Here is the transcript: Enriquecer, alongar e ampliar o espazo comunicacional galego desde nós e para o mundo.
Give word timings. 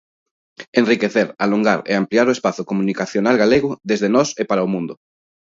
Enriquecer, 0.81 1.25
alongar 1.45 1.79
e 1.91 1.93
ampliar 1.95 2.27
o 2.27 2.35
espazo 2.37 2.61
comunicacional 2.69 3.35
galego 3.43 3.69
desde 3.89 4.07
nós 4.15 4.29
e 4.41 4.43
para 4.49 4.65
o 4.67 4.71
mundo. 4.73 4.93